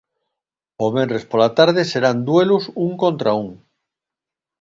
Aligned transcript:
O 0.85 0.87
venres 0.95 1.23
pola 1.31 1.49
tarde 1.59 1.81
serán 1.91 2.17
duelos 2.29 2.63
un 2.85 2.91
contra 3.03 3.31
un. 3.43 3.49